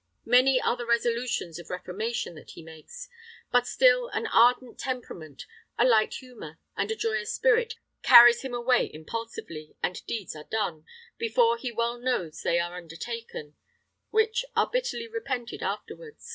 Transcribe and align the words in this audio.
Many 0.25 0.59
are 0.59 0.75
the 0.75 0.87
resolutions 0.87 1.59
of 1.59 1.69
reformation 1.69 2.33
that 2.33 2.49
he 2.49 2.63
makes; 2.63 3.07
but 3.51 3.67
still 3.67 4.07
an 4.07 4.25
ardent 4.25 4.79
temperament, 4.79 5.45
a 5.77 5.85
light 5.85 6.15
humor, 6.15 6.57
and 6.75 6.89
a 6.89 6.95
joyous 6.95 7.31
spirit 7.31 7.75
carries 8.01 8.41
him 8.41 8.51
away 8.55 8.89
impulsively, 8.91 9.75
and 9.83 10.03
deeds 10.07 10.35
are 10.35 10.45
done, 10.45 10.85
before 11.19 11.55
he 11.55 11.71
well 11.71 11.99
knows 11.99 12.41
they 12.41 12.57
are 12.59 12.75
undertaken, 12.77 13.55
which 14.09 14.43
are 14.55 14.67
bitterly 14.71 15.07
repented 15.07 15.61
afterward." 15.61 16.15